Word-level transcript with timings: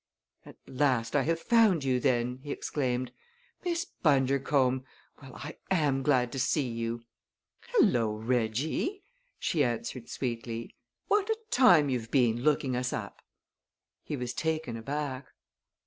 "At 0.47 0.55
last 0.65 1.15
I 1.15 1.21
have 1.21 1.39
found 1.39 1.83
you, 1.83 1.99
then!" 1.99 2.39
he 2.41 2.49
exclaimed. 2.49 3.11
"Miss 3.63 3.85
Bundercombe! 3.85 4.83
Well, 5.21 5.35
I 5.35 5.57
am 5.69 6.01
glad 6.01 6.31
to 6.31 6.39
see 6.39 6.67
you!" 6.67 7.03
"Hello, 7.73 8.11
Reggie!" 8.15 9.03
she 9.37 9.63
answered 9.63 10.09
sweetly. 10.09 10.73
"What 11.07 11.29
a 11.29 11.37
time 11.51 11.89
you've 11.91 12.09
been 12.09 12.41
looking 12.41 12.75
us 12.75 12.91
up." 12.91 13.21
He 14.03 14.17
was 14.17 14.33
taken 14.33 14.75
aback. 14.75 15.27